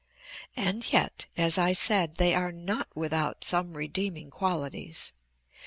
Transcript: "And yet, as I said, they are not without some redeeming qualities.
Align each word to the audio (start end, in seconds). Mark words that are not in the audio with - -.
"And 0.55 0.91
yet, 0.91 1.27
as 1.37 1.59
I 1.59 1.73
said, 1.73 2.15
they 2.15 2.33
are 2.33 2.51
not 2.51 2.87
without 2.95 3.43
some 3.43 3.77
redeeming 3.77 4.31
qualities. 4.31 5.13